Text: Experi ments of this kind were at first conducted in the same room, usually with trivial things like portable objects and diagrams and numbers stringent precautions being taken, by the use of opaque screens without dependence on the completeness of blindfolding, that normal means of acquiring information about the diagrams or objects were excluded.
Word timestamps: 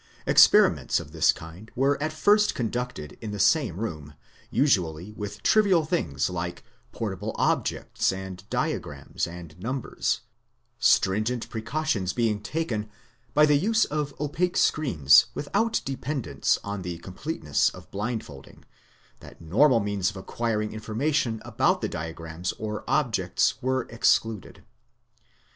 Experi 0.25 0.73
ments 0.73 0.99
of 0.99 1.11
this 1.11 1.31
kind 1.31 1.69
were 1.75 2.01
at 2.01 2.11
first 2.11 2.55
conducted 2.55 3.15
in 3.21 3.29
the 3.29 3.37
same 3.37 3.79
room, 3.79 4.15
usually 4.49 5.11
with 5.11 5.43
trivial 5.43 5.85
things 5.85 6.27
like 6.27 6.63
portable 6.91 7.33
objects 7.35 8.11
and 8.11 8.43
diagrams 8.49 9.27
and 9.27 9.59
numbers 9.59 10.21
stringent 10.79 11.47
precautions 11.49 12.13
being 12.13 12.41
taken, 12.41 12.89
by 13.35 13.45
the 13.45 13.53
use 13.59 13.85
of 13.85 14.19
opaque 14.19 14.57
screens 14.57 15.27
without 15.35 15.79
dependence 15.85 16.57
on 16.63 16.81
the 16.81 16.97
completeness 16.97 17.69
of 17.69 17.91
blindfolding, 17.91 18.65
that 19.19 19.39
normal 19.39 19.79
means 19.81 20.09
of 20.09 20.17
acquiring 20.17 20.73
information 20.73 21.39
about 21.45 21.79
the 21.79 21.87
diagrams 21.87 22.53
or 22.53 22.83
objects 22.87 23.61
were 23.61 23.83
excluded. 23.91 24.63